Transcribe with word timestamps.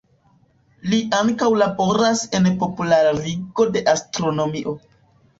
Li 0.91 0.97
ankaŭ 1.17 1.49
laboras 1.63 2.23
en 2.39 2.47
popularigo 2.63 3.67
de 3.75 3.83
astronomio. 3.93 4.75